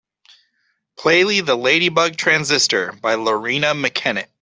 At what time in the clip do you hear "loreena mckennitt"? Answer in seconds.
3.17-4.29